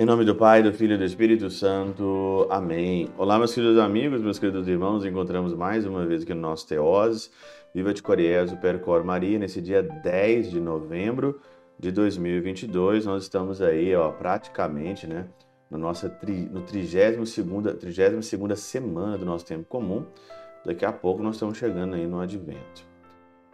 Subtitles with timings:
[0.00, 2.46] Em nome do Pai, do Filho e do Espírito Santo.
[2.48, 3.10] Amém.
[3.18, 5.04] Olá, meus queridos amigos, meus queridos irmãos.
[5.04, 7.28] Encontramos mais uma vez aqui no nosso Teose.
[7.74, 11.38] Viva de Coriés, o Percor Maria, nesse dia 10 de novembro
[11.78, 13.04] de 2022.
[13.04, 15.26] Nós estamos aí, ó, praticamente, né,
[15.70, 20.06] no nossa tri, no 32ª, 32ª semana do nosso tempo comum.
[20.64, 22.84] Daqui a pouco nós estamos chegando aí no advento.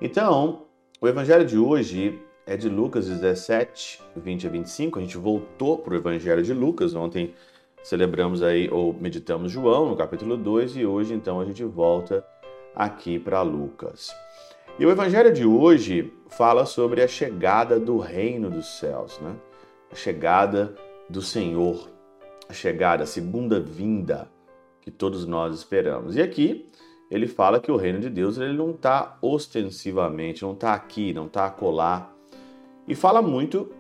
[0.01, 0.67] Então,
[1.01, 4.99] o evangelho de hoje é de Lucas 17, 20 a 25.
[4.99, 6.95] A gente voltou para o Evangelho de Lucas.
[6.95, 7.35] Ontem
[7.83, 12.25] celebramos aí, ou meditamos João no capítulo 2, e hoje então a gente volta
[12.75, 14.15] aqui para Lucas.
[14.79, 19.35] E o Evangelho de hoje fala sobre a chegada do reino dos céus, né?
[19.91, 20.75] A chegada
[21.11, 21.89] do Senhor,
[22.49, 24.31] a chegada, a segunda vinda
[24.81, 26.15] que todos nós esperamos.
[26.15, 26.71] E aqui
[27.11, 31.27] ele fala que o reino de Deus ele não está ostensivamente, não está aqui, não
[31.27, 32.13] está acolá,
[32.87, 33.73] e fala muito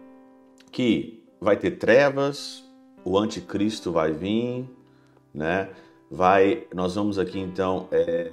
[0.70, 2.64] que vai ter trevas,
[3.04, 4.68] o anticristo vai vir,
[5.32, 5.70] né?
[6.10, 8.30] Vai, nós vamos aqui então é,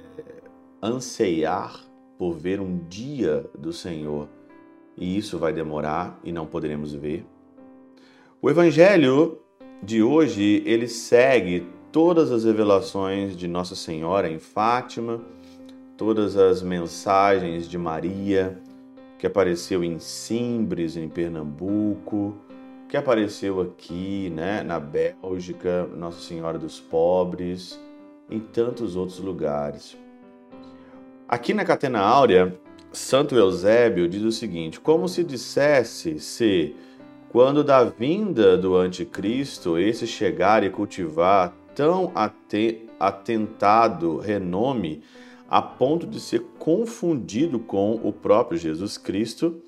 [0.82, 1.84] anseiar
[2.18, 4.28] por ver um dia do Senhor
[4.96, 7.24] e isso vai demorar e não poderemos ver.
[8.40, 9.38] O Evangelho
[9.82, 15.20] de hoje ele segue todas as revelações de Nossa Senhora em Fátima,
[15.96, 18.60] todas as mensagens de Maria,
[19.16, 22.34] que apareceu em Simbres, em Pernambuco,
[22.88, 27.80] que apareceu aqui, né, na Bélgica, Nossa Senhora dos Pobres,
[28.28, 29.96] em tantos outros lugares.
[31.28, 32.58] Aqui na Catena Áurea,
[32.92, 36.74] Santo Eusébio diz o seguinte: como se dissesse se,
[37.28, 42.12] quando da vinda do Anticristo, esse chegar e cultivar tão
[42.98, 45.02] atentado renome
[45.48, 49.62] a ponto de ser confundido com o próprio Jesus Cristo,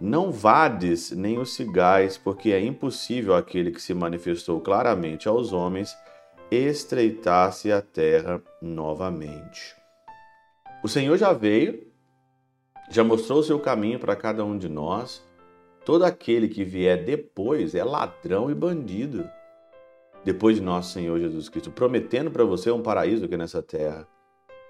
[0.00, 5.96] não vades nem os cigais, porque é impossível aquele que se manifestou claramente aos homens
[6.50, 9.74] estreitar-se a terra novamente.
[10.82, 11.86] O Senhor já veio,
[12.90, 15.24] já mostrou o seu caminho para cada um de nós.
[15.84, 19.28] Todo aquele que vier depois é ladrão e bandido.
[20.24, 24.08] Depois de nosso Senhor Jesus Cristo, prometendo para você um paraíso aqui nessa terra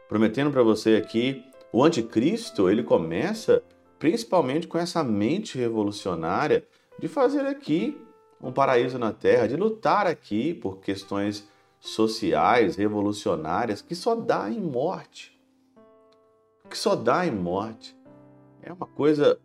[0.08, 3.62] prometendo para você aqui, o anticristo, ele começa
[3.98, 6.66] principalmente com essa mente revolucionária
[6.98, 8.00] de fazer aqui
[8.40, 11.48] um paraíso na terra, de lutar aqui por questões
[11.80, 15.40] sociais, revolucionárias, que só dá em morte.
[16.68, 17.96] Que só dá em morte.
[18.62, 19.38] É uma coisa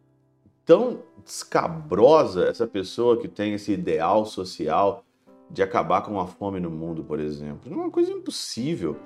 [0.66, 5.04] tão escabrosa essa pessoa que tem esse ideal social
[5.50, 7.72] de acabar com a fome no mundo, por exemplo.
[7.72, 8.98] É uma coisa impossível.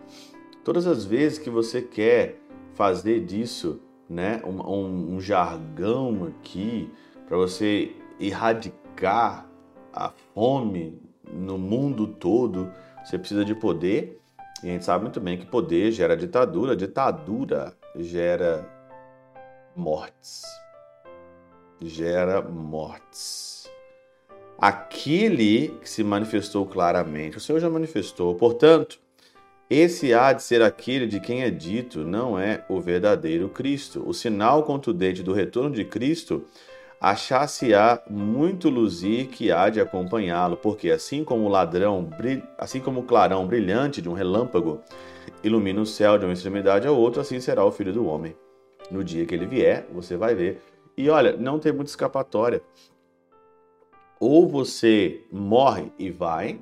[0.63, 2.39] Todas as vezes que você quer
[2.73, 6.91] fazer disso né, um, um, jargão aqui
[7.27, 9.47] para você erradicar
[9.91, 12.71] a fome no mundo todo,
[13.03, 14.19] você precisa de poder.
[14.63, 18.69] E a gente sabe muito bem que poder gera ditadura, ditadura gera
[19.75, 20.43] mortes.
[21.81, 23.69] Gera mortes.
[24.57, 28.99] Aquele que se manifestou claramente, o Senhor já manifestou, portanto,
[29.69, 34.03] esse há de ser aquele de quem é dito, não é o verdadeiro Cristo.
[34.05, 36.45] O sinal contundente do retorno de Cristo
[37.01, 42.09] achar-se-á muito luzir que há de acompanhá-lo, porque assim como o ladrão,
[42.57, 44.79] assim como o clarão brilhante de um relâmpago
[45.43, 48.35] ilumina o céu de uma extremidade ao outro, assim será o Filho do Homem.
[48.89, 50.61] No dia que ele vier, você vai ver.
[50.95, 52.61] E olha, não tem muita escapatória.
[54.25, 56.57] Ou você morre e vai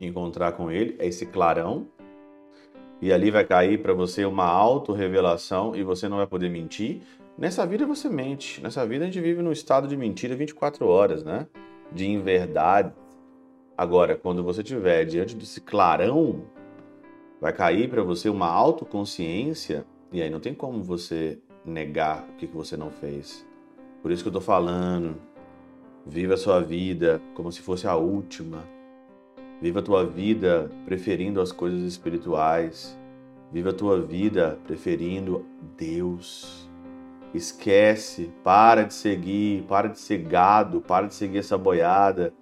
[0.00, 1.88] encontrar com ele, é esse clarão,
[3.00, 7.02] e ali vai cair para você uma auto-revelação e você não vai poder mentir.
[7.36, 8.62] Nessa vida você mente.
[8.62, 11.48] Nessa vida a gente vive num estado de mentira 24 horas, né?
[11.90, 12.92] De inverdade.
[13.76, 16.44] Agora, quando você estiver diante desse clarão,
[17.40, 22.46] vai cair para você uma autoconsciência e aí não tem como você negar o que,
[22.46, 23.44] você não fez.
[24.00, 25.31] Por isso que eu estou falando.
[26.06, 28.62] Viva a sua vida como se fosse a última
[29.62, 32.98] Viva a tua vida preferindo as coisas espirituais.
[33.52, 35.46] Viva a tua vida preferindo
[35.78, 36.68] Deus.
[37.32, 42.34] Esquece, para de seguir, para de ser gado, para de seguir essa boiada,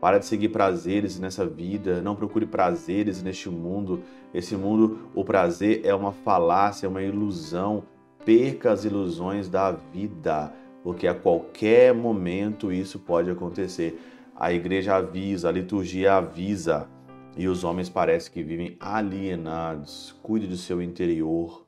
[0.00, 4.00] para de seguir prazeres nessa vida, não procure prazeres neste mundo.
[4.32, 7.82] Esse mundo, o prazer é uma falácia, é uma ilusão.
[8.24, 10.50] Perca as ilusões da vida,
[10.82, 14.00] porque a qualquer momento isso pode acontecer.
[14.34, 16.88] A igreja avisa, a liturgia avisa,
[17.36, 20.14] e os homens parecem que vivem alienados.
[20.22, 21.66] Cuide do seu interior.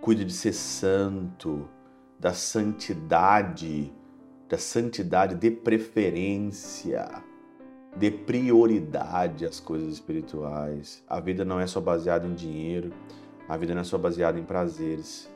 [0.00, 1.68] Cuide de ser santo,
[2.18, 3.92] da santidade,
[4.48, 7.10] da santidade de preferência,
[7.96, 11.02] de prioridade às coisas espirituais.
[11.08, 12.92] A vida não é só baseada em dinheiro,
[13.48, 15.30] a vida não é só baseada em prazeres,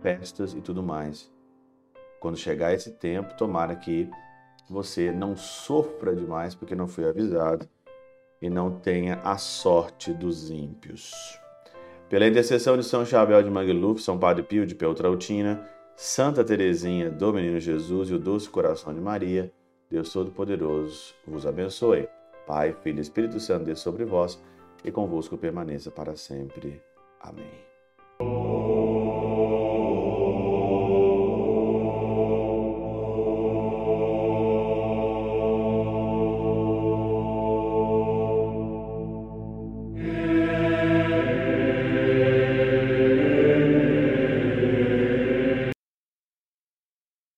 [0.00, 1.30] festas e tudo mais.
[2.26, 4.10] Quando chegar esse tempo, tomara que
[4.68, 7.68] você não sofra demais porque não foi avisado
[8.42, 11.12] e não tenha a sorte dos ímpios.
[12.08, 17.32] Pela intercessão de São Chabel de Mangluf, São Padre Pio de Peltrautina, Santa Teresinha do
[17.32, 19.52] Menino Jesus e o Doce Coração de Maria,
[19.88, 22.08] Deus Todo-Poderoso vos abençoe.
[22.44, 24.36] Pai, Filho e Espírito Santo, Deus sobre vós
[24.84, 26.82] e convosco permaneça para sempre.
[27.20, 27.75] Amém.